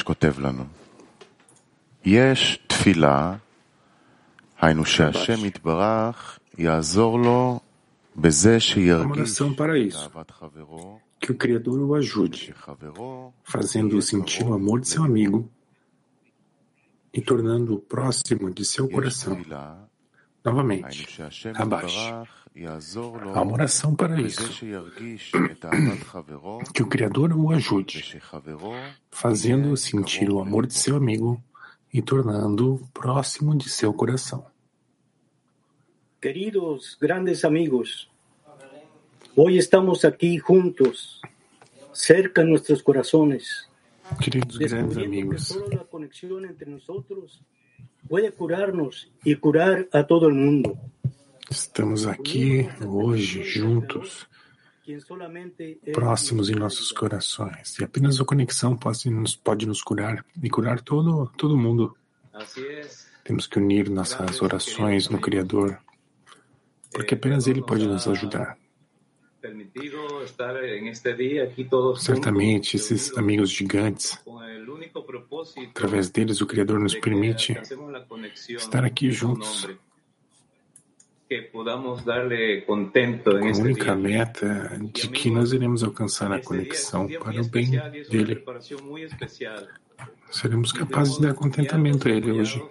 המדרש 0.00 0.02
כותב 0.02 0.38
לנו, 0.38 0.64
יש 2.04 2.58
תפילה, 2.66 3.36
היינו 4.60 4.84
שהשם 4.84 5.44
יתברך 5.44 6.38
יעזור 6.58 7.18
לו 7.20 7.60
בזה 8.16 8.60
שירגיש 8.60 9.40
אהבת 9.42 10.30
חברו, 10.30 10.98
que 11.20 11.32
o 11.32 11.34
Criador 11.34 11.78
o 11.88 11.94
ajude, 11.94 12.54
fazendo-o 13.44 14.00
sentir 14.00 14.44
o 14.44 14.54
amor 14.54 14.80
de 14.80 14.88
seu 14.88 15.02
amigo 15.04 15.48
e 17.12 17.20
tornando-o 17.20 17.78
próximo 17.78 18.50
de 18.50 18.64
seu 18.64 18.88
coração. 18.88 19.36
Novamente, 20.43 21.07
abaixo. 21.55 22.27
Há 23.33 23.41
uma 23.41 23.53
oração 23.53 23.95
para 23.95 24.19
isso. 24.19 24.41
Que 26.73 26.83
o 26.83 26.87
Criador 26.87 27.31
o 27.33 27.51
ajude, 27.51 28.21
fazendo-o 29.09 29.77
sentir 29.77 30.29
o 30.29 30.39
amor 30.39 30.67
de 30.67 30.73
seu 30.73 30.95
amigo 30.95 31.41
e 31.93 32.01
tornando-o 32.01 32.87
próximo 32.93 33.55
de 33.55 33.69
seu 33.69 33.93
coração. 33.93 34.45
Queridos 36.21 36.97
grandes 36.99 37.45
amigos, 37.45 38.09
hoy 39.35 39.57
estamos 39.57 40.03
aquí 40.03 40.37
juntos, 40.37 41.21
cerca 41.93 42.43
de 42.43 42.49
nuestros 42.49 42.81
corazones. 42.81 43.69
Queridos 44.21 44.57
grandes 44.57 44.97
amigos, 44.97 45.57
puede 48.11 48.29
curarnos 48.33 49.09
y 49.23 49.37
curar 49.37 49.87
a 49.93 50.03
todo 50.03 50.27
el 50.27 50.33
mundo. 50.33 50.77
estamos 51.49 52.05
aqui 52.05 52.67
hoje 52.85 53.41
juntos, 53.41 54.27
próximos 55.93 56.49
em 56.49 56.55
nossos 56.55 56.91
corações. 56.91 57.79
E 57.79 57.85
apenas 57.85 58.19
a 58.19 58.25
conexão 58.25 58.75
pode 58.75 59.09
nos, 59.09 59.37
pode 59.37 59.65
nos 59.65 59.81
curar 59.81 60.25
e 60.43 60.49
curar 60.49 60.81
todo, 60.81 61.31
todo 61.37 61.57
mundo. 61.57 61.95
Temos 63.23 63.47
que 63.47 63.59
unir 63.59 63.89
nossas 63.89 64.41
orações 64.41 65.07
no 65.07 65.21
Criador, 65.21 65.79
porque 66.91 67.15
apenas 67.15 67.47
Ele 67.47 67.61
pode 67.61 67.87
nos 67.87 68.09
ajudar. 68.09 68.57
Certamente, 71.97 72.75
esses 72.75 73.17
amigos 73.17 73.49
gigantes, 73.49 74.19
através 75.69 76.09
deles, 76.11 76.41
o 76.41 76.45
Criador 76.45 76.79
nos 76.79 76.93
permite 76.93 77.57
estar 78.25 78.83
aqui 78.83 79.11
juntos. 79.11 79.67
Com 81.53 81.69
a 81.69 81.75
única 83.57 83.95
meta 83.95 84.77
de 84.93 85.07
que 85.07 85.29
nós 85.29 85.53
iremos 85.53 85.81
alcançar 85.81 86.29
a 86.31 86.41
conexão 86.41 87.07
para 87.07 87.41
o 87.41 87.47
bem 87.47 87.71
dele. 88.09 88.43
Seremos 90.29 90.71
capazes 90.71 91.15
de 91.15 91.21
dar 91.21 91.33
contentamento 91.33 92.07
a 92.07 92.11
ele 92.11 92.31
hoje. 92.31 92.61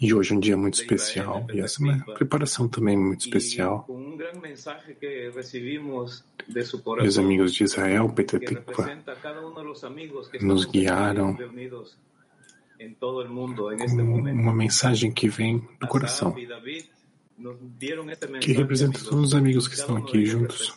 E 0.00 0.14
hoje 0.14 0.32
é 0.32 0.36
um 0.36 0.40
dia 0.40 0.56
muito 0.56 0.74
especial. 0.74 1.46
E 1.52 1.60
essa 1.60 1.82
é 1.82 1.84
uma 1.84 2.04
preparação 2.14 2.68
também 2.68 2.96
muito 2.96 3.20
especial. 3.20 3.86
Os 7.04 7.18
amigos 7.18 7.54
de 7.54 7.64
Israel, 7.64 8.08
Petatikva, 8.10 8.98
nos 10.40 10.64
guiaram 10.66 11.36
uma 14.32 14.54
mensagem 14.54 15.12
que 15.12 15.28
vem 15.28 15.58
do 15.80 15.86
coração, 15.86 16.34
que 18.40 18.52
representa 18.52 18.98
todos 18.98 19.28
os 19.28 19.34
amigos 19.34 19.68
que 19.68 19.74
estão 19.74 19.96
aqui 19.96 20.24
juntos. 20.24 20.74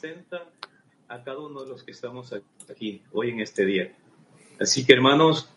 Así 4.59 4.83
que, 4.83 4.91
hermanos, 4.91 5.47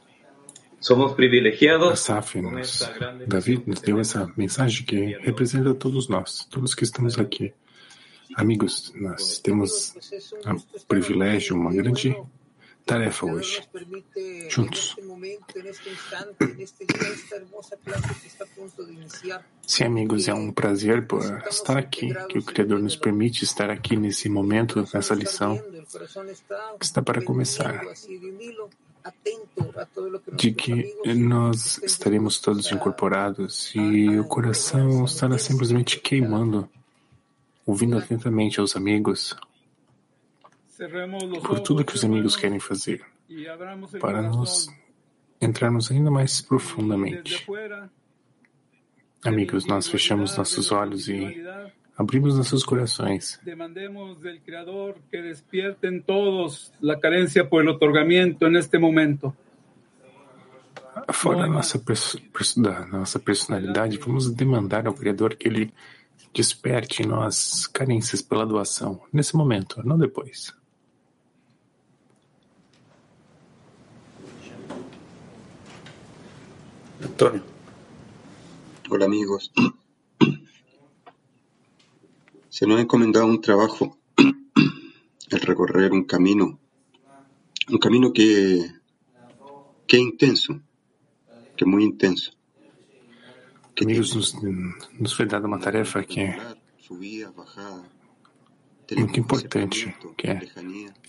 somos 0.80 1.12
privilegiados. 1.12 1.92
Asaf, 1.92 2.40
nos, 2.40 2.90
David 3.26 3.62
nos 3.66 3.80
deu 3.80 3.98
essa 3.98 4.30
mensagem 4.36 4.84
que 4.84 5.16
representa 5.20 5.74
todos 5.74 6.08
nós, 6.08 6.46
todos 6.50 6.74
que 6.74 6.84
estamos 6.84 7.18
aqui. 7.18 7.52
Amigos, 8.36 8.92
nós 8.94 9.38
temos 9.38 9.94
o 10.74 10.86
privilégio, 10.86 11.56
uma 11.56 11.72
grande 11.72 12.14
tarefa 12.88 13.26
hoje, 13.26 13.62
juntos. 14.48 14.96
Sim, 19.66 19.84
amigos, 19.84 20.26
é 20.26 20.32
um 20.32 20.50
prazer 20.50 21.06
por 21.06 21.22
estar 21.46 21.76
aqui, 21.76 22.14
que 22.30 22.38
o 22.38 22.42
Criador 22.42 22.78
nos 22.80 22.96
permite 22.96 23.44
estar 23.44 23.68
aqui 23.68 23.94
nesse 23.94 24.30
momento, 24.30 24.88
nessa 24.94 25.14
lição 25.14 25.62
que 26.78 26.84
está 26.86 27.02
para 27.02 27.22
começar. 27.22 27.84
de 30.32 30.52
que 30.52 30.94
nós 31.14 31.78
estaremos 31.82 32.40
todos 32.40 32.72
incorporados 32.72 33.70
e 33.74 34.18
o 34.18 34.24
coração 34.24 35.04
estará 35.04 35.38
simplesmente 35.38 36.00
queimando, 36.00 36.68
ouvindo 37.66 37.98
atentamente 37.98 38.60
aos 38.60 38.76
amigos, 38.76 39.36
por 41.44 41.60
tudo 41.60 41.84
que 41.84 41.94
os 41.94 42.04
amigos 42.04 42.36
querem 42.36 42.60
fazer, 42.60 43.04
para 44.00 44.22
nos 44.22 44.68
entrarmos 45.40 45.90
ainda 45.90 46.10
mais 46.10 46.40
profundamente. 46.40 47.46
Amigos, 49.24 49.66
nós 49.66 49.88
fechamos 49.88 50.36
nossos 50.36 50.70
olhos 50.70 51.08
e 51.08 51.44
abrimos 51.96 52.36
nossos 52.36 52.64
corações. 52.64 53.40
Demandemos 53.44 54.20
del 54.20 54.40
Creador 54.40 54.96
que 55.10 55.20
despierten 55.20 56.02
todos 56.02 56.72
la 56.80 57.00
carencia 57.00 57.48
por 57.48 57.62
el 57.62 57.68
otorgamiento 57.68 58.46
en 58.46 58.56
este 58.56 58.78
momento. 58.78 59.34
Fora 61.12 61.42
da 61.42 61.46
nossa, 61.46 61.80
da 62.56 62.86
nossa 62.86 63.18
personalidade, 63.18 63.98
vamos 63.98 64.30
demandar 64.30 64.86
ao 64.86 64.94
Criador 64.94 65.36
que 65.36 65.48
Ele 65.48 65.72
desperte 66.32 67.02
em 67.02 67.06
nós 67.06 67.66
carências 67.66 68.22
pela 68.22 68.46
doação, 68.46 69.00
nesse 69.12 69.36
momento, 69.36 69.82
não 69.84 69.98
depois. 69.98 70.57
Antônio. 77.02 77.42
Olá, 78.90 79.06
amigos. 79.06 79.52
Se 82.48 82.66
nos 82.66 82.78
ha 82.78 82.80
encomendado 82.80 83.26
un 83.26 83.40
trabajo, 83.40 83.98
el 84.16 85.40
recorrer 85.40 85.92
un 85.92 86.04
camino, 86.04 86.58
un 87.68 87.78
camino 87.78 88.12
que, 88.12 88.72
que 89.86 89.96
es 89.96 90.02
intenso, 90.02 90.60
que 91.56 91.64
é 91.64 91.66
muito 91.66 91.94
intenso. 91.94 92.32
Amigos, 93.80 94.16
nos, 94.16 94.34
nos 94.98 95.12
foi 95.12 95.26
dada 95.26 95.46
uma 95.46 95.60
tarefa 95.60 96.02
que 96.02 96.34
muito 98.96 99.20
importante, 99.20 99.94
que 100.16 100.26
é 100.26 100.40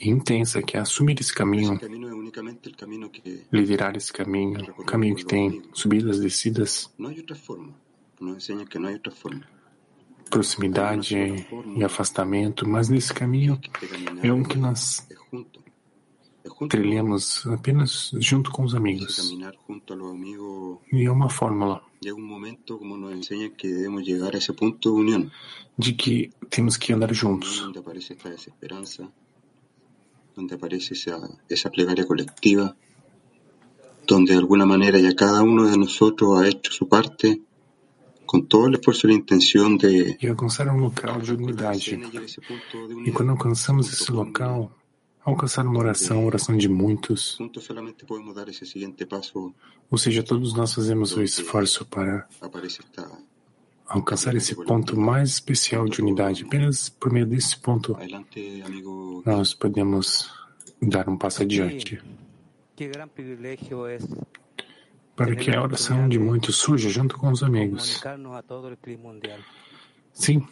intensa, 0.01 0.61
que 0.61 0.77
é 0.77 0.81
assumir 0.81 1.19
esse 1.19 1.33
caminho, 1.33 1.79
liderar 3.51 3.95
esse 3.95 4.11
caminho, 4.11 4.73
o 4.77 4.83
caminho 4.83 5.15
que 5.15 5.25
tem 5.25 5.61
subidas, 5.73 6.19
descidas. 6.19 6.91
Proximidade 10.29 11.15
e 11.75 11.83
afastamento, 11.83 12.67
mas 12.67 12.89
nesse 12.89 13.13
caminho 13.13 13.59
é 14.21 14.31
um 14.31 14.43
que 14.43 14.57
nós 14.57 15.07
trilhamos 16.69 17.47
apenas 17.47 18.11
junto 18.19 18.51
com 18.51 18.63
os 18.63 18.75
amigos. 18.75 19.31
E 20.91 21.05
é 21.05 21.11
uma 21.11 21.29
fórmula 21.29 21.81
de 25.77 25.93
que 25.93 26.29
temos 26.49 26.77
que 26.77 26.93
andar 26.93 27.13
juntos. 27.13 27.61
Onde 30.37 30.53
aparece 30.53 30.93
essa, 30.93 31.39
essa 31.49 31.69
plegaria 31.69 32.05
colectiva, 32.05 32.75
donde 34.09 34.33
de 34.33 34.39
alguna 34.39 34.65
manera 34.65 34.97
ya 34.99 35.13
cada 35.13 35.43
uno 35.43 35.69
de 35.69 35.77
nosotros 35.77 36.39
ha 36.39 36.47
hecho 36.47 36.73
su 36.73 36.87
parte 36.87 37.43
com 38.25 38.41
todo 38.41 38.73
o 38.73 38.75
esforço 38.75 39.07
e 39.07 39.11
a 39.11 39.15
intenção 39.15 39.77
de 39.77 40.17
e 40.21 40.27
alcançar 40.27 40.67
um 40.67 40.79
local 40.79 41.21
de 41.21 41.33
unidade. 41.33 41.99
E 43.05 43.11
quando 43.11 43.31
alcançamos 43.31 43.91
esse 43.93 44.11
local, 44.11 44.71
alcançar 45.23 45.65
uma 45.65 45.79
oração, 45.79 46.25
oração 46.25 46.57
de 46.57 46.69
muitos. 46.69 47.37
Ou 49.91 49.97
seja, 49.97 50.23
todos 50.23 50.53
nós 50.53 50.73
fazemos 50.73 51.15
o 51.15 51.21
esforço 51.23 51.85
para 51.85 52.27
alcançar 53.87 54.35
esse 54.35 54.55
ponto 54.55 54.99
mais 54.99 55.29
especial 55.29 55.85
de 55.85 56.01
unidade. 56.01 56.43
Apenas 56.45 56.89
por 56.89 57.11
meio 57.11 57.25
desse 57.25 57.57
ponto, 57.57 57.97
nós 59.25 59.53
podemos 59.53 60.31
dar 60.81 61.09
um 61.09 61.17
passo 61.17 61.41
adiante. 61.41 61.95
Que 61.95 61.99
grande 61.99 61.99
privilégio 61.99 62.05
é 62.05 62.68
para 65.15 65.35
que 65.35 65.53
a 65.53 65.61
oração 65.61 66.07
de 66.07 66.17
muitos 66.17 66.55
surja 66.55 66.89
junto 66.89 67.17
com 67.17 67.29
os 67.29 67.43
amigos. 67.43 68.01
Sim, 70.13 70.47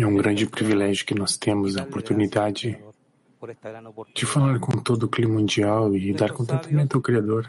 é 0.00 0.06
um 0.06 0.16
grande 0.16 0.46
privilégio 0.46 1.06
que 1.06 1.14
nós 1.14 1.36
temos 1.36 1.76
a 1.76 1.84
oportunidade 1.84 2.76
de 4.14 4.26
falar 4.26 4.58
com 4.58 4.72
todo 4.78 5.04
o 5.04 5.08
clima 5.08 5.34
mundial 5.34 5.94
e 5.96 6.12
dar 6.12 6.32
contentamento 6.32 6.96
ao 6.96 7.02
Criador. 7.02 7.48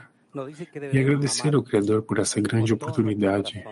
e 0.94 1.00
agradecer 1.00 1.54
ao 1.56 1.64
Criador 1.64 2.04
por 2.04 2.20
essa 2.20 2.40
grande 2.40 2.74
oportunidade. 2.74 3.64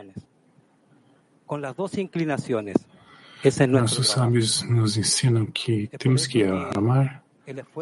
Nossos 3.67 4.09
sábios 4.09 4.63
nos 4.63 4.97
ensinam 4.97 5.45
que 5.45 5.87
temos 5.97 6.27
que 6.27 6.43
amar, 6.43 7.23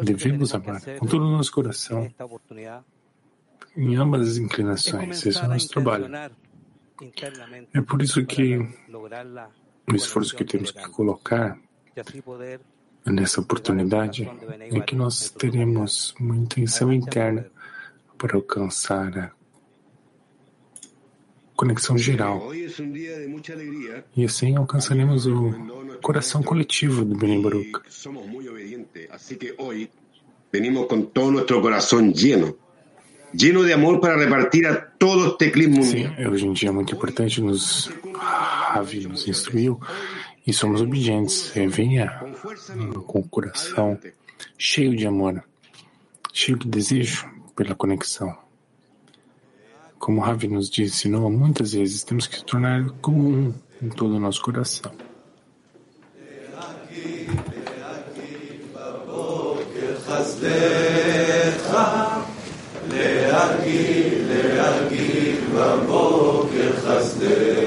devemos 0.02 0.54
amar 0.54 0.80
com 0.98 1.06
todo 1.06 1.24
o 1.24 1.30
nosso 1.30 1.52
coração, 1.52 2.12
em 3.76 3.96
ambas 3.96 4.28
as 4.28 4.36
inclinações. 4.36 5.24
Esse 5.24 5.38
é 5.38 5.44
o 5.44 5.48
nosso 5.48 5.68
trabalho. 5.68 6.06
É 7.74 7.80
por 7.80 8.02
isso 8.02 8.24
que 8.26 8.56
o 8.58 9.94
esforço 9.94 10.34
que 10.34 10.44
temos 10.44 10.70
que 10.70 10.88
colocar 10.90 11.58
nessa 13.06 13.40
oportunidade 13.40 14.28
é 14.60 14.80
que 14.80 14.94
nós 14.94 15.30
teremos 15.30 16.14
uma 16.18 16.36
intenção 16.36 16.92
interna 16.92 17.46
para 18.16 18.36
alcançar 18.36 19.16
a 19.16 19.37
conexão 21.58 21.98
geral. 21.98 22.50
E 24.16 24.24
assim 24.24 24.56
alcançaremos 24.56 25.26
o 25.26 25.52
coração 26.00 26.40
coletivo 26.40 27.04
do 27.04 27.16
Benem 27.16 27.42
Baruch. 27.42 27.72
Venimos 30.52 30.86
com 30.86 31.02
todo 31.02 31.32
nosso 31.32 31.60
coração 31.60 32.00
lleno, 32.10 32.56
lleno 33.34 33.64
de 33.66 33.72
amor 33.72 34.00
para 34.00 34.16
repartir 34.16 34.66
a 34.66 34.76
todo 34.76 35.32
este 35.32 35.50
clima 35.50 35.82
Sim, 35.82 36.06
hoje 36.26 36.46
em 36.46 36.52
dia 36.54 36.70
é 36.70 36.72
muito 36.72 36.94
importante 36.94 37.42
nos 37.42 37.90
Ravi 38.14 39.06
nos 39.06 39.28
instruiu 39.28 39.78
e 40.46 40.52
somos 40.52 40.80
obedientes. 40.80 41.52
Venha 41.66 42.22
com 43.04 43.18
o 43.18 43.28
coração 43.28 43.98
cheio 44.56 44.96
de 44.96 45.06
amor, 45.06 45.44
cheio 46.32 46.56
de 46.56 46.68
desejo 46.68 47.28
pela 47.54 47.74
conexão. 47.74 48.47
Como 49.99 50.21
Ravi 50.21 50.47
nos 50.47 50.69
ensinou 50.77 51.29
muitas 51.31 51.73
vezes, 51.73 52.03
temos 52.03 52.27
que 52.27 52.37
se 52.37 52.43
tornar 52.43 52.89
como 53.01 53.29
um 53.29 53.53
em 53.81 53.89
todo 53.89 54.15
o 54.15 54.19
nosso 54.19 54.41
coração. 54.41 54.91
להרגיל, 62.89 64.27
להרגיל 64.29 65.35
בבוקר 65.53 66.71
חסדך 66.77 67.66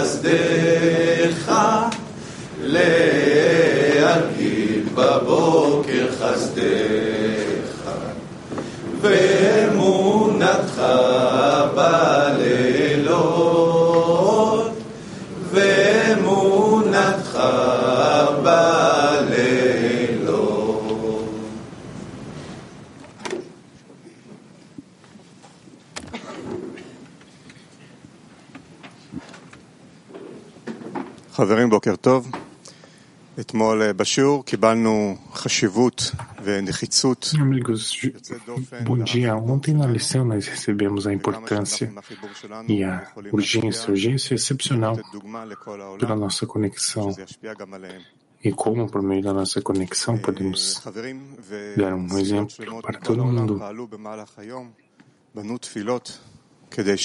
בבוקר 0.00 1.66
חברים, 31.50 31.70
בוקר 31.70 31.96
טוב. 31.96 32.30
אתמול 33.40 33.92
בשיעור 33.92 34.44
קיבלנו 34.44 35.16
חשיבות 35.32 36.10
ונחיצות. 36.44 37.30
Amigos, 37.34 37.84
bom 38.84 39.04
dia. 39.04 39.34
Ontem 39.36 39.74
na 39.74 39.86
lição 39.86 40.24
nós 40.24 40.46
recebemos 40.46 41.06
a 41.06 41.12
importância 41.12 41.92
e 42.68 42.82
a 42.82 43.06
urgência, 43.32 43.90
urgência 43.90 44.34
excepcional 44.34 44.96
pela 45.98 46.16
nossa 46.16 46.46
conexão 46.46 47.14
e 48.42 48.52
como 48.52 48.88
por 48.88 49.02
meio 49.02 49.22
da 49.22 49.32
nossa 49.32 49.60
conexão 49.60 50.16
podemos 50.18 50.82
dar 51.76 51.94
um 51.94 52.18
exemplo 52.18 52.82
para 52.82 52.98
todo 53.00 53.24
mundo. 53.24 53.60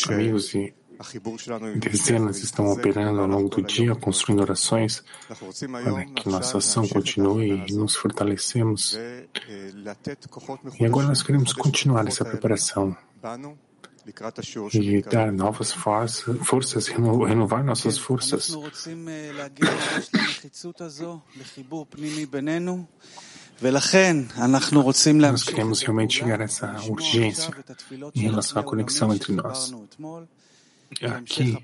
Amigos 0.09 0.55
e 0.55 0.73
Dezenas 1.78 2.38
estão 2.38 2.72
operando 2.72 3.20
ao 3.20 3.26
longo 3.26 3.48
do 3.48 3.62
dia, 3.62 3.94
construindo 3.94 4.40
orações 4.40 5.04
para 5.28 6.04
que 6.04 6.28
nossa 6.28 6.58
ação 6.58 6.86
continue 6.88 7.64
e 7.68 7.72
nos 7.74 7.96
fortalecemos. 7.96 8.98
E 10.80 10.84
agora 10.84 11.08
nós 11.08 11.22
queremos 11.22 11.52
continuar 11.52 12.06
essa 12.06 12.24
preparação 12.24 12.96
e 14.72 15.02
dar 15.02 15.32
novas 15.32 15.72
forças, 15.72 16.36
forças 16.46 16.86
renovar 16.86 17.64
nossas 17.64 17.98
forças. 17.98 18.56
Nós 25.20 25.42
queremos 25.42 25.80
realmente 25.82 26.18
chegar 26.18 26.40
a 26.40 26.44
essa 26.44 26.76
urgência 26.88 27.50
em 28.14 28.20
relação 28.20 28.60
à 28.60 28.64
conexão 28.64 29.12
entre 29.12 29.32
nós. 29.32 29.74
Aqui, 31.02 31.58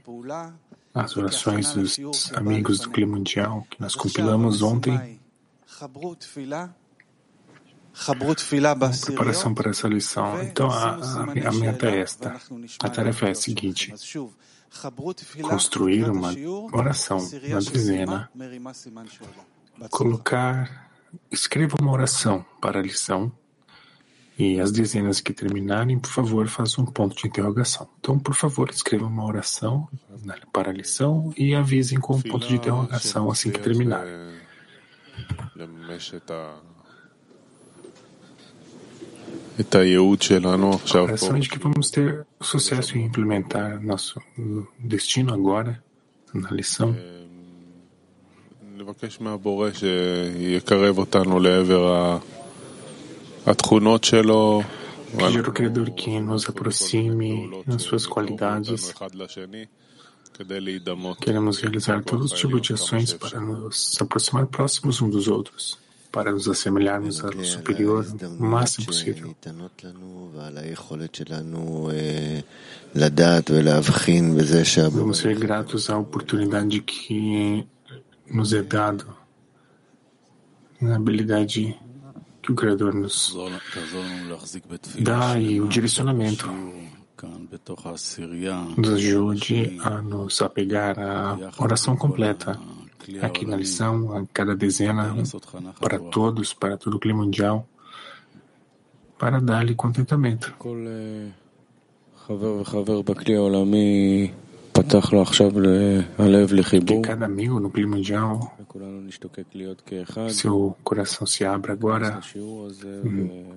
as 0.94 1.16
orações 1.16 1.72
dos 1.74 2.32
amigos 2.34 2.80
do 2.80 2.90
clima 2.90 3.16
mundial 3.16 3.66
que 3.70 3.80
nós 3.80 3.94
compilamos 3.94 4.62
ontem. 4.62 5.20
Preparação 9.06 9.54
para 9.54 9.70
essa 9.70 9.88
lição. 9.88 10.42
Então, 10.42 10.70
a, 10.70 10.96
a, 10.96 11.48
a 11.48 11.52
meta 11.52 11.86
é 11.90 12.00
esta. 12.00 12.40
A 12.82 12.88
tarefa 12.88 13.26
é 13.26 13.30
a 13.30 13.34
seguinte: 13.34 13.92
construir 15.42 16.10
uma 16.10 16.32
oração 16.72 17.18
na 17.18 17.58
dezena, 17.58 18.30
colocar, 19.90 20.90
escreva 21.30 21.76
uma 21.80 21.92
oração 21.92 22.44
para 22.60 22.78
a 22.78 22.82
lição 22.82 23.32
e 24.37 24.59
as 24.59 24.71
dezenas 24.71 25.19
que 25.19 25.33
terminarem, 25.33 25.97
por 25.97 26.11
favor, 26.11 26.47
façam 26.47 26.83
um 26.83 26.87
ponto 26.87 27.15
de 27.15 27.27
interrogação. 27.27 27.89
Então, 27.99 28.19
por 28.19 28.35
favor, 28.35 28.69
escrevam 28.69 29.09
uma 29.09 29.25
oração 29.25 29.87
né, 30.23 30.35
para 30.53 30.69
a 30.69 30.73
lição 30.73 31.33
e 31.35 31.55
avisem 31.55 31.99
com 31.99 32.17
um 32.17 32.21
ponto 32.21 32.47
de 32.47 32.55
interrogação 32.55 33.31
assim 33.31 33.49
que 33.49 33.59
terminar. 33.59 34.05
A 40.93 41.01
oração 41.01 41.35
é 41.35 41.39
de 41.39 41.49
que 41.49 41.57
vamos 41.57 41.89
ter 41.89 42.27
sucesso 42.39 42.95
em 42.95 43.05
implementar 43.05 43.81
nosso 43.81 44.21
destino 44.77 45.33
agora, 45.33 45.83
na 46.33 46.51
lição. 46.51 46.95
לבקש 48.77 49.21
מהבורא 49.21 49.69
שיקרב 49.73 50.97
אותנו 50.97 51.39
לעבר 51.39 52.17
Pedir 55.18 55.44
ao 55.44 55.52
Criador 55.52 55.90
que 55.90 56.20
nos 56.20 56.48
aproxime 56.48 57.50
nas 57.66 57.82
suas 57.82 58.06
qualidades. 58.06 58.94
Queremos 61.20 61.58
realizar 61.58 62.04
todos 62.04 62.32
os 62.32 62.38
tipos 62.38 62.62
de 62.62 62.72
ações 62.74 63.12
para 63.12 63.40
nos 63.40 64.00
aproximar 64.00 64.46
próximos 64.46 65.02
uns 65.02 65.10
dos 65.10 65.26
outros, 65.26 65.76
para 66.12 66.30
nos 66.30 66.48
assemelharmos 66.48 67.22
ao 67.24 67.32
superior 67.44 68.06
o 68.38 68.44
máximo 68.44 68.86
possível. 68.86 69.34
Vamos 74.92 75.18
ser 75.18 75.38
gratos 75.38 75.90
à 75.90 75.98
oportunidade 75.98 76.80
que 76.80 77.66
nos 78.30 78.52
é 78.52 78.62
dado, 78.62 79.16
na 80.80 80.96
habilidade 80.96 81.76
que 82.42 82.52
o 82.52 82.54
Criador 82.54 82.92
nos 82.94 83.34
dá 84.98 85.38
e 85.38 85.60
o 85.60 85.68
direcionamento 85.68 86.50
nos 88.76 88.88
ajude 88.90 89.78
a 89.82 90.02
nos 90.02 90.42
apegar 90.42 90.98
à 90.98 91.38
oração 91.58 91.96
completa 91.96 92.58
aqui 93.20 93.46
na 93.46 93.56
lição, 93.56 94.16
a 94.16 94.26
cada 94.32 94.56
dezena, 94.56 95.14
para 95.80 95.98
todos, 95.98 96.52
para 96.52 96.76
todo 96.76 96.96
o 96.96 97.00
clima 97.00 97.22
mundial, 97.22 97.66
para 99.18 99.40
dar-lhe 99.40 99.74
contentamento. 99.74 100.54
Que 107.02 107.08
cada 107.08 107.26
amigo 107.26 107.60
no 107.60 107.70
clima 107.70 107.96
mundial, 107.96 108.56
seu 110.28 110.76
coração 110.82 111.26
se 111.26 111.44
abra 111.44 111.72
agora 111.72 112.20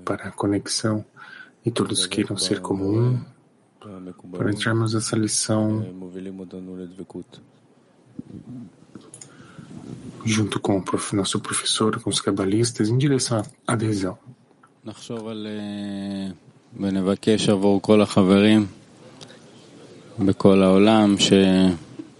para 0.04 0.28
a 0.28 0.32
conexão 0.32 1.06
e 1.66 1.72
todos 1.72 2.06
queiram 2.06 2.38
ser 2.38 2.60
como 2.62 2.86
um 2.90 3.20
para 4.32 4.52
entrarmos 4.52 4.94
nessa 4.94 5.16
lição 5.16 5.86
junto 10.26 10.60
com 10.60 10.80
o 10.80 11.16
nosso 11.16 11.40
professor, 11.40 12.02
com 12.02 12.10
os 12.10 12.20
cabalistas, 12.20 12.90
em 12.90 12.98
direção 12.98 13.44
à 13.68 13.74
adesão. 13.74 14.18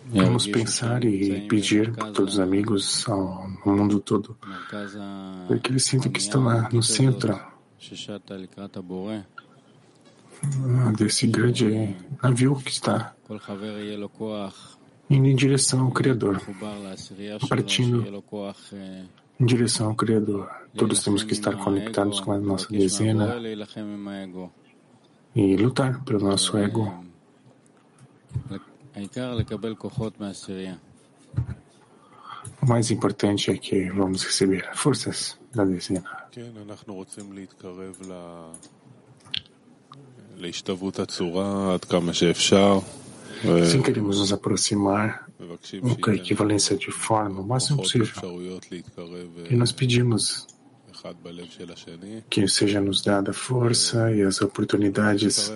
Vamos 0.10 0.48
pensar 0.48 1.04
e 1.04 1.42
pedir 1.48 1.94
para 1.94 2.12
todos 2.12 2.36
os 2.36 2.40
amigos 2.40 3.08
ao, 3.08 3.50
mundo 3.66 4.00
todo, 4.00 4.38
para 5.48 5.60
que 5.60 5.72
eles 5.72 5.84
sintam 5.84 6.12
que 6.12 6.20
estão 6.20 6.44
lá 6.44 6.70
no 6.72 6.84
centro. 6.84 7.40
desse 10.98 11.28
grande 11.28 11.96
navio 12.22 12.56
que 12.58 12.72
está 12.72 13.14
indo 15.10 15.28
em 15.28 15.36
direção 15.36 15.82
ao 15.86 15.92
Criador, 15.92 16.42
partindo 17.48 18.06
em 19.40 19.46
direção 19.46 19.90
ao 19.90 19.96
Criador. 19.96 20.50
Todos 20.76 21.04
temos 21.04 21.24
que 21.24 21.34
estar 21.34 21.56
conectados 21.58 22.20
com 22.20 22.32
a 22.32 22.38
nossa 22.38 22.68
dezena 22.70 23.36
e 25.36 25.56
lutar 25.56 26.04
pelo 26.04 26.20
nosso 26.20 26.58
ego. 26.58 27.05
O 32.62 32.66
mais 32.68 32.90
importante 32.92 33.52
é 33.52 33.58
que 33.58 33.90
vamos 33.92 34.24
receber 34.24 34.70
forças 34.74 35.38
da 35.54 35.64
dezena. 35.66 36.04
Sim, 43.66 43.82
queremos 43.82 44.20
nos 44.20 44.32
aproximar 44.34 45.30
com 46.02 46.10
a 46.10 46.16
equivalência 46.16 46.76
de 46.78 46.92
forma 46.92 47.42
o 47.42 47.44
máximo 47.46 47.78
possível. 47.78 48.08
E 49.50 49.56
nós 49.56 49.72
pedimos 49.72 50.48
que 52.30 52.48
seja 52.48 52.82
nos 52.82 53.02
dada 53.02 53.32
a 53.32 53.34
força 53.34 54.12
e 54.12 54.22
as 54.22 54.42
oportunidades 54.42 55.52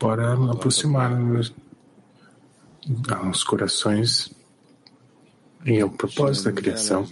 para 0.00 0.32
aproximar-nos 0.50 1.54
aos 3.10 3.44
corações 3.44 4.32
e 5.64 5.78
ao 5.78 5.90
propósito 5.90 6.46
da 6.46 6.52
criação. 6.52 7.06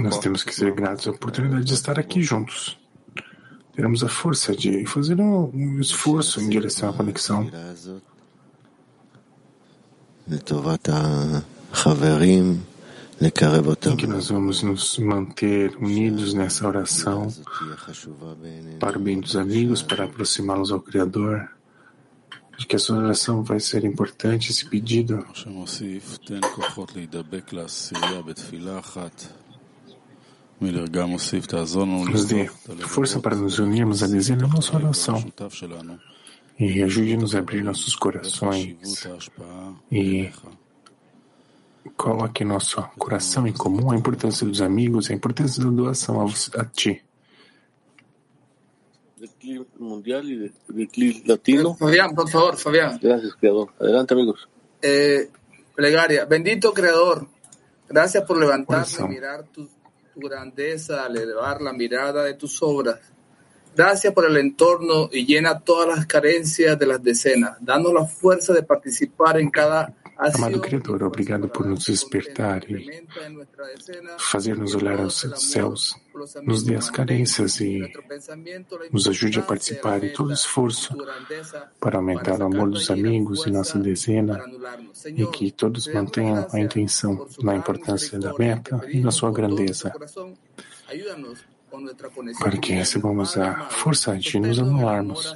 Nós 0.00 0.18
temos 0.18 0.44
que 0.44 0.54
ser 0.54 0.72
gratos 0.72 1.08
à 1.08 1.10
oportunidade 1.10 1.64
de 1.64 1.74
estar 1.74 1.98
aqui 1.98 2.22
juntos. 2.22 2.78
Teremos 3.74 4.02
a 4.04 4.08
força 4.08 4.54
de 4.54 4.86
fazer 4.86 5.20
um 5.20 5.80
esforço 5.80 6.40
em 6.40 6.48
direção 6.48 6.90
à 6.90 6.92
conexão. 6.92 7.50
Em 13.92 13.96
que 13.96 14.06
nós 14.06 14.28
vamos 14.28 14.62
nos 14.62 14.98
manter 14.98 15.74
unidos 15.76 16.34
nessa 16.34 16.66
oração 16.66 17.32
para 18.78 18.98
o 18.98 19.00
bem 19.00 19.18
dos 19.20 19.36
amigos, 19.36 19.82
para 19.82 20.04
aproximá-los 20.04 20.70
ao 20.70 20.80
Criador. 20.80 21.48
De 22.58 22.66
que 22.66 22.76
a 22.76 22.78
sua 22.78 22.98
oração 22.98 23.42
vai 23.42 23.60
ser 23.60 23.84
importante, 23.84 24.50
esse 24.50 24.64
pedido. 24.64 25.26
Nos 32.10 32.24
dê 32.24 32.48
força 32.86 33.20
para 33.20 33.36
nos 33.36 33.58
unirmos 33.58 34.02
a 34.02 34.06
dizer 34.06 34.36
na 34.36 34.48
nossa 34.48 34.74
oração. 34.74 35.22
E 36.58 36.82
ajude-nos 36.82 37.34
a 37.34 37.40
abrir 37.40 37.62
nossos 37.62 37.94
corações. 37.94 39.06
E 39.90 40.30
coloque 41.96 42.44
nosso 42.44 42.82
coração 42.98 43.46
em 43.46 43.52
comum 43.52 43.90
a 43.90 43.96
importância 43.96 44.46
dos 44.46 44.60
amigos, 44.60 45.10
a 45.10 45.14
importância 45.14 45.62
da 45.62 45.70
doação 45.70 46.20
a, 46.20 46.60
a 46.60 46.64
Ti 46.64 47.02
mundial 49.78 50.24
y 50.24 50.52
de, 50.68 51.22
latino. 51.24 51.74
Fabián, 51.74 52.14
por 52.14 52.28
favor, 52.28 52.56
Fabián. 52.56 52.98
Gracias, 53.00 53.34
Creador. 53.36 53.72
Adelante, 53.78 54.14
amigos. 54.14 54.48
Eh, 54.82 55.30
plegaria. 55.74 56.24
Bendito 56.24 56.72
Creador, 56.72 57.26
gracias 57.88 58.24
por 58.24 58.38
levantarme 58.38 58.86
y 58.98 59.08
mirar 59.08 59.44
tu, 59.44 59.68
tu 60.14 60.20
grandeza 60.20 61.04
al 61.04 61.16
elevar 61.16 61.60
la 61.62 61.72
mirada 61.72 62.24
de 62.24 62.34
tus 62.34 62.62
obras. 62.62 63.00
Gracias 63.74 64.12
por 64.14 64.24
el 64.24 64.38
entorno 64.38 65.10
y 65.12 65.26
llena 65.26 65.60
todas 65.60 65.86
las 65.86 66.06
carencias 66.06 66.78
de 66.78 66.86
las 66.86 67.02
decenas, 67.02 67.58
dando 67.60 67.92
la 67.92 68.06
fuerza 68.06 68.54
de 68.54 68.62
participar 68.62 69.38
en 69.38 69.50
cada 69.50 69.94
Amado 70.16 70.60
Criador, 70.60 71.02
obrigado 71.02 71.48
por 71.48 71.66
nos 71.66 71.84
despertar 71.84 72.70
e 72.70 73.06
fazer-nos 74.18 74.74
olhar 74.74 74.98
aos 74.98 75.20
céus. 75.36 75.94
Nos 76.42 76.62
dê 76.62 76.74
as 76.74 76.90
carências 76.90 77.60
e 77.60 77.92
nos 78.90 79.06
ajude 79.06 79.38
a 79.40 79.42
participar 79.42 80.02
em 80.02 80.12
todo 80.12 80.32
esforço 80.32 80.96
para 81.78 81.98
aumentar 81.98 82.40
o 82.40 82.44
amor 82.44 82.70
dos 82.70 82.90
amigos 82.90 83.46
e 83.46 83.50
nossa 83.50 83.78
dezena 83.78 84.42
e 85.04 85.26
que 85.26 85.50
todos 85.50 85.86
mantenham 85.88 86.46
a 86.50 86.58
intenção 86.60 87.28
na 87.42 87.54
importância 87.54 88.18
da 88.18 88.32
meta 88.38 88.80
e 88.88 89.00
na 89.00 89.10
sua 89.10 89.30
grandeza 89.30 89.92
para 92.38 92.58
que 92.58 92.72
recebamos 92.72 93.36
a 93.36 93.68
força 93.70 94.16
de 94.16 94.38
nos 94.38 94.58
anularmos 94.58 95.34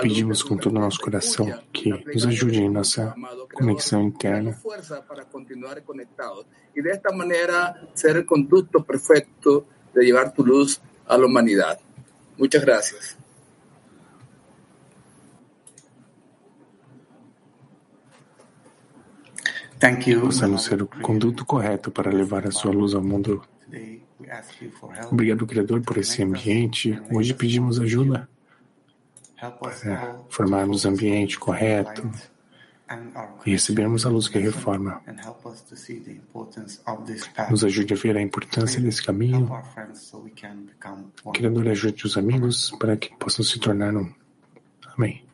Pedimos 0.00 0.42
com 0.42 0.56
todo 0.56 0.76
o 0.76 0.80
nosso 0.80 0.98
coração 1.00 1.46
que 1.72 1.90
nos 1.90 2.26
ajude 2.26 2.60
em 2.60 2.70
nossa 2.70 3.14
conexão 3.52 4.02
interna. 4.02 4.58
E 6.74 6.82
desta 6.82 7.12
maneira 7.12 7.88
ser 7.94 8.16
o 8.16 8.24
conduto 8.24 8.82
perfeito 8.82 9.66
de 9.94 10.00
levar 10.00 10.30
tu 10.32 10.42
luz 10.42 10.80
à 11.06 11.16
humanidade. 11.16 11.80
Muitas 12.38 12.62
graças. 12.62 13.25
Possamos 20.20 20.64
ser 20.64 20.82
o 20.82 20.86
conduto 20.86 21.44
correto 21.44 21.90
para 21.90 22.10
levar 22.10 22.46
a 22.46 22.50
sua 22.50 22.72
luz 22.72 22.94
ao 22.94 23.02
mundo 23.02 23.42
Obrigado, 25.10 25.46
Criador, 25.46 25.82
por 25.82 25.98
esse 25.98 26.22
ambiente. 26.22 27.00
Hoje 27.12 27.34
pedimos 27.34 27.78
ajuda 27.78 28.28
para 29.38 30.18
formarmos 30.28 30.84
o 30.84 30.88
ambiente 30.88 31.38
correto 31.38 32.10
e 33.44 33.50
recebermos 33.50 34.06
a 34.06 34.08
luz 34.08 34.28
que 34.28 34.38
reforma. 34.38 35.02
Nos 37.50 37.64
ajude 37.64 37.94
a 37.94 37.96
ver 37.96 38.16
a 38.16 38.22
importância 38.22 38.80
desse 38.80 39.04
caminho. 39.04 39.50
Criador, 41.34 41.68
ajude 41.68 42.06
os 42.06 42.16
amigos 42.16 42.70
para 42.78 42.96
que 42.96 43.14
possam 43.16 43.44
se 43.44 43.58
tornar 43.58 43.94
um. 43.94 44.10
Amém. 44.96 45.25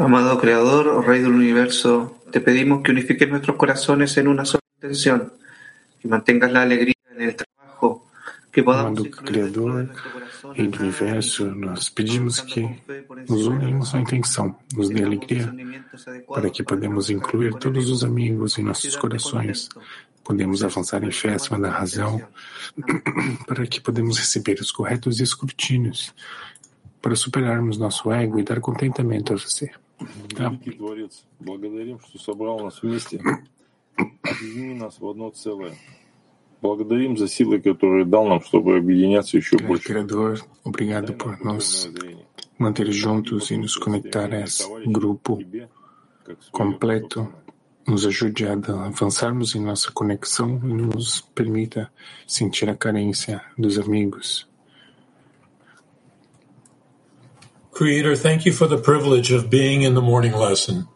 Amado 0.00 0.38
Creador, 0.38 0.88
oh 0.88 1.02
Rey 1.02 1.20
del 1.20 1.34
Universo, 1.34 2.16
te 2.32 2.40
pedimos 2.40 2.82
que 2.82 2.90
unifiques 2.90 3.28
nuestros 3.28 3.58
corazones 3.58 4.16
en 4.16 4.28
una 4.28 4.46
sola 4.46 4.62
intención, 4.76 5.34
que 6.00 6.08
mantengas 6.08 6.50
la 6.50 6.62
alegría 6.62 6.94
en 7.14 7.20
el 7.20 7.36
trabajo, 7.36 8.06
que 8.50 8.62
podamos 8.62 8.98
Amado 8.98 9.10
Criador 9.10 9.90
e 10.56 10.62
do 10.62 10.80
Universo, 10.80 11.44
nós 11.54 11.90
pedimos 11.90 12.40
que 12.40 12.80
nos 13.28 13.46
unimos 13.46 13.94
à 13.94 14.00
intenção, 14.00 14.56
nos 14.74 14.88
dê 14.88 15.04
alegria, 15.04 15.52
para 16.26 16.48
que 16.48 16.62
podemos 16.62 17.10
incluir 17.10 17.52
todos 17.56 17.90
os 17.90 18.02
amigos 18.02 18.58
em 18.58 18.64
nossos 18.64 18.96
corações, 18.96 19.68
podemos 20.24 20.64
avançar 20.64 21.04
em 21.04 21.12
fé 21.12 21.34
acima 21.34 21.60
da 21.60 21.70
razão, 21.70 22.26
para 23.46 23.66
que 23.66 23.82
podemos 23.82 24.16
receber 24.16 24.58
os 24.60 24.72
corretos 24.72 25.20
escrutínios, 25.20 26.14
para 27.02 27.14
superarmos 27.14 27.76
nosso 27.76 28.10
ego 28.10 28.40
e 28.40 28.42
dar 28.42 28.60
contentamento 28.60 29.34
a 29.34 29.36
você. 29.36 29.70
Великий 29.99 30.71
Творец, 30.71 31.25
благодарим, 31.39 31.99
что 31.99 32.19
собрал 32.19 32.59
нас 32.59 32.81
вместе, 32.81 33.21
объедини 33.97 34.73
нас 34.73 34.99
в 34.99 35.07
одно 35.07 35.29
целое. 35.29 35.75
Благодарим 36.61 37.17
за 37.17 37.27
силы, 37.27 37.61
которые 37.61 38.05
дал 38.05 38.27
нам, 38.27 38.41
чтобы 38.41 38.77
объединяться 38.77 39.37
еще 39.37 39.57
больше. 39.57 39.93
Criador, 39.93 40.39
obrigado 40.63 41.13
por 41.13 41.39
nos 41.43 41.89
manter 42.57 42.91
juntos 42.91 43.51
e 43.51 43.57
nos 43.57 43.77
conectar 43.77 44.33
a 44.33 44.41
esse 44.41 44.65
grupo 44.85 45.39
completo 46.51 47.29
nos 47.87 48.05
ajude 48.05 48.47
a 48.47 48.53
avançarmos 48.53 49.53
em 49.55 49.61
nossa 49.61 49.91
conexão 49.91 50.59
e 50.63 50.73
nos 50.73 51.21
permita 51.21 51.91
sentir 52.25 52.67
a 52.69 52.75
carência 52.75 53.41
dos 53.57 53.77
amigos. 53.77 54.47
Creator, 57.80 58.14
thank 58.14 58.44
you 58.44 58.52
for 58.52 58.68
the 58.68 58.76
privilege 58.76 59.32
of 59.32 59.48
being 59.48 59.84
in 59.84 59.94
the 59.94 60.02
morning 60.02 60.34
lesson. 60.34 60.86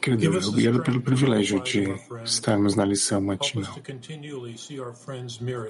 Criador, 0.00 0.42
obrigado 0.48 0.82
pelo 0.82 1.02
privilégio 1.02 1.60
de 1.62 1.94
estarmos 2.24 2.74
na 2.74 2.86
lição 2.86 3.20
matinal. 3.20 3.76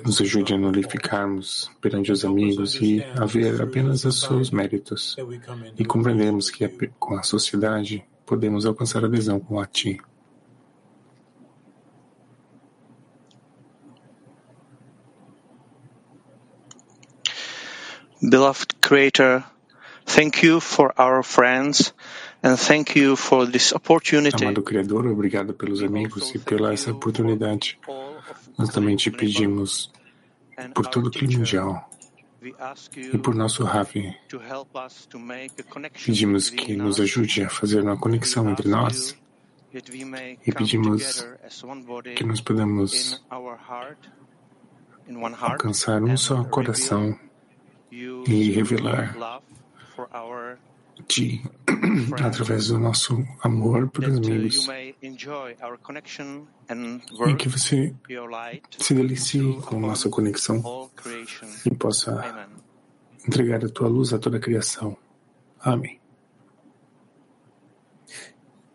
Nos 0.04 0.20
ajude 0.20 0.54
a 0.54 0.56
nullificarmos 0.56 1.68
perante 1.80 2.12
os 2.12 2.24
amigos 2.24 2.76
e 2.76 3.02
a 3.02 3.24
ver 3.24 3.60
apenas 3.60 4.04
os 4.04 4.20
seus 4.20 4.52
méritos 4.52 5.16
e 5.76 5.84
compreendermos 5.84 6.48
que 6.48 6.68
com 6.96 7.16
a 7.16 7.24
sociedade 7.24 8.04
podemos 8.24 8.66
alcançar 8.66 9.04
adesão 9.04 9.40
com 9.40 9.58
a 9.58 9.66
Ti. 9.66 10.00
Beloved 18.22 18.68
Creator, 18.80 19.53
thank 20.04 20.44
you 20.44 20.60
for 20.60 20.92
our 20.98 21.22
friends 21.22 21.92
and 22.42 22.56
thank 22.58 22.98
you 22.98 23.16
for 23.16 23.46
this 23.46 23.72
opportunity. 23.72 24.44
Amado 24.44 24.62
Criador, 24.62 25.06
obrigado 25.06 25.54
pelos 25.54 25.82
amigos 25.82 26.34
e 26.34 26.38
pela 26.38 26.72
essa 26.72 26.90
oportunidade. 26.90 27.78
Nós 28.58 28.68
também 28.70 28.96
te 28.96 29.10
pedimos 29.10 29.90
por 30.74 30.86
todo 30.86 31.08
o 31.08 31.10
clima 31.10 31.38
mundial 31.38 31.90
e 32.96 33.18
por 33.18 33.34
nosso 33.34 33.64
Ravi. 33.64 34.14
Pedimos 36.04 36.50
que 36.50 36.76
nos 36.76 37.00
ajude 37.00 37.42
a 37.42 37.48
fazer 37.48 37.80
uma 37.82 37.96
conexão 37.96 38.48
entre 38.50 38.68
nós 38.68 39.16
e 40.46 40.52
pedimos 40.52 41.26
que 42.14 42.24
nós 42.24 42.40
podemos 42.40 43.24
alcançar 45.40 46.02
um 46.02 46.16
só 46.16 46.44
coração 46.44 47.18
e 47.90 48.50
revelar 48.50 49.16
de, 51.08 51.42
através 52.22 52.68
do 52.68 52.78
nosso 52.78 53.24
amor 53.42 53.88
por 53.90 54.04
amigos 54.04 54.68
e 57.28 57.34
que 57.36 57.48
você 57.48 57.94
se 58.78 58.94
delicie 58.94 59.60
com 59.62 59.80
nossa 59.80 60.08
conexão 60.08 60.90
e 61.66 61.74
possa 61.74 62.48
entregar 63.26 63.64
a 63.64 63.68
tua 63.68 63.88
luz 63.88 64.12
a 64.12 64.18
toda 64.18 64.36
a 64.36 64.40
criação. 64.40 64.96
Amém. 65.60 65.98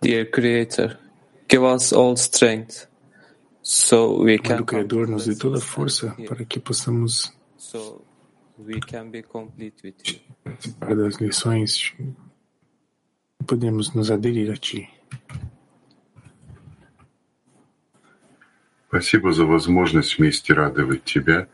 Dear 0.01 0.29
Creator, 0.31 0.97
give 1.49 1.63
us 1.63 1.93
all 1.93 2.13
strength 2.15 2.87
so 3.61 4.23
we 4.23 4.37
can. 4.37 4.61
O 4.61 4.65
Criador 4.65 5.07
nos 5.07 5.25
dê 5.25 5.35
toda 5.35 5.57
a 5.57 5.61
força 5.61 6.15
para 6.27 6.45
que 6.45 6.59
possamos 6.59 7.31
we 8.58 8.80
can 8.80 9.10
be 9.10 9.22
complete 9.22 9.82
with 9.82 9.94
you. 10.06 10.20
Participar 10.44 10.94
das 10.94 11.20
lições, 11.20 11.92
podemos 13.46 13.94
nos 13.94 14.10
aderir 14.10 14.50
a 14.50 14.56
Ti. 14.56 14.88
Спасибо 18.88 19.32
за 19.32 19.44
возможность 19.44 20.18
вместе 20.18 20.52
радовать 20.54 21.02
Тебя 21.04 21.48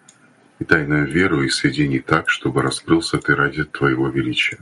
и 0.59 0.65
тайную 0.65 1.07
веру 1.11 1.43
и 1.43 1.49
соединить 1.49 2.05
так, 2.05 2.29
чтобы 2.29 2.61
раскрылся 2.61 3.19
Ты 3.19 3.35
ради 3.35 3.65
Твоего 3.65 4.09
величия. 4.09 4.61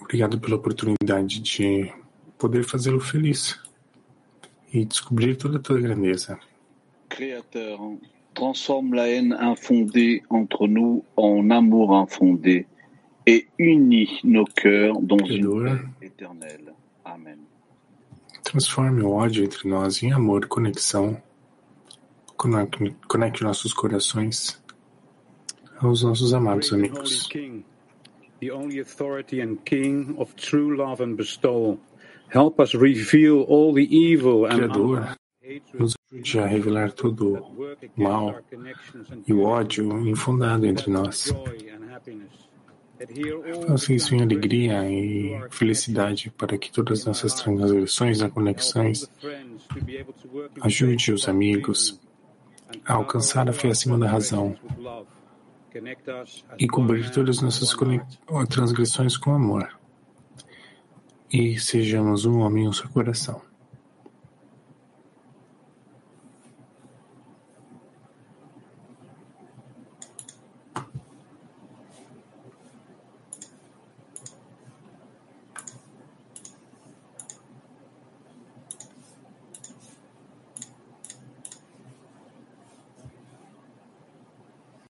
Obrigado 0.00 0.40
pela 0.40 0.56
oportunidade 0.56 1.38
de 1.38 1.92
poder 2.38 2.62
fazê-lo 2.62 2.98
feliz 2.98 3.60
e 4.72 4.84
descobrir 4.86 5.36
toda 5.36 5.58
a 5.58 5.60
tua 5.60 5.78
grandeza. 5.78 6.38
Criateur, 7.10 7.98
transforme 8.33 8.93
la 8.93 9.07
haine 9.07 9.33
infondée 9.33 10.23
entre 10.29 10.67
nous 10.67 11.03
en 11.15 11.49
amour 11.49 11.95
infondé 11.95 12.65
et 13.25 13.47
unit 13.57 14.19
nos 14.23 14.45
cœurs 14.45 14.99
dans 15.01 15.23
une 15.25 15.63
paix 15.63 16.07
éternelle. 16.07 16.73
Amen. 17.05 17.39
Transforme 18.43 19.01
o 19.01 19.11
ódio 19.11 19.43
entre 19.43 19.67
nós 19.67 20.03
em 20.03 20.11
amor 20.11 20.43
e 20.43 20.47
conexão. 20.47 21.21
Conecte, 22.35 22.93
conecte 23.07 23.43
nossos 23.43 23.73
corações 23.73 24.61
aos 25.79 26.03
nossos 26.03 26.33
amados 26.33 26.73
amigos. 26.73 27.29
The 28.41 28.51
only 28.51 28.79
authority 28.79 29.41
and 29.41 29.57
king 29.63 30.15
of 30.17 30.35
true 30.35 30.75
love 30.75 31.01
and 31.01 31.15
bestowal. 31.15 31.79
Help 32.29 32.59
us 32.59 32.73
reveal 32.73 33.45
all 33.47 33.73
the 33.73 33.87
evil 33.89 34.45
and 34.45 34.57
Criador, 34.57 35.15
nos 35.73 35.95
a 36.39 36.45
revelar 36.45 36.91
todo 36.91 37.35
o 37.97 38.01
mal 38.01 38.39
e 39.27 39.33
o 39.33 39.43
ódio 39.43 40.07
infundado 40.07 40.65
entre 40.65 40.91
nós. 40.91 41.33
Faça 43.67 43.93
isso 43.93 44.15
em 44.15 44.21
alegria 44.21 44.89
e 44.89 45.47
felicidade 45.49 46.31
para 46.37 46.57
que 46.57 46.71
todas 46.71 46.99
as 46.99 47.05
nossas 47.05 47.33
transgressões 47.33 48.21
e 48.21 48.29
conexões 48.29 49.09
ajude 50.61 51.11
os 51.11 51.27
amigos 51.27 51.99
a 52.85 52.93
alcançar 52.93 53.49
a 53.49 53.53
fé 53.53 53.69
acima 53.69 53.97
da 53.97 54.07
razão 54.07 54.55
e 56.57 56.67
cobrir 56.67 57.09
todas 57.11 57.37
as 57.37 57.43
nossas 57.43 57.75
transgressões 58.49 59.17
com 59.17 59.33
amor. 59.33 59.67
E 61.31 61.59
sejamos 61.59 62.25
um 62.25 62.39
homem 62.39 62.65
em 62.65 62.73
seu 62.73 62.87
coração. 62.89 63.41